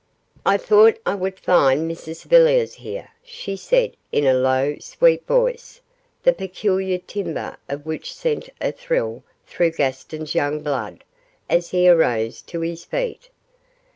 [0.47, 5.79] 'I thought I would find Mrs Villiers here,' she said, in a low, sweet voice,
[6.23, 11.03] the peculiar timbre of which sent a thrill through Gaston's young blood,
[11.47, 13.29] as he arose to his feet.